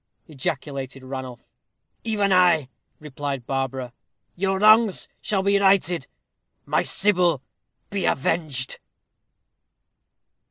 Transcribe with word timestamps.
ejaculated 0.27 1.03
Ranulph. 1.03 1.51
"Even 2.03 2.33
I," 2.33 2.69
replied 2.99 3.45
Barbara. 3.45 3.93
"Your 4.35 4.57
wrongs 4.57 5.07
shall 5.21 5.43
be 5.43 5.59
righted 5.59 6.07
my 6.65 6.81
Sybil 6.81 7.43
be 7.91 8.05
avenged." 8.05 8.79